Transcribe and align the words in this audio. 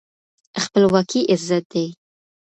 خپلواکي 0.63 1.19
عزت 1.33 1.63
دی. 1.73 1.85